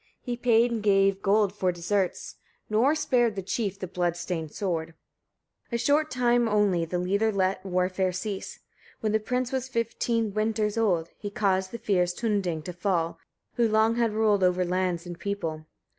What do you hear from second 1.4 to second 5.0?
for deserts; nor spared the chief the blood stained sword.